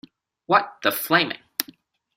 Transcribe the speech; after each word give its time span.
What 0.47 0.79
the 0.81 0.91
flaming. 0.91 1.37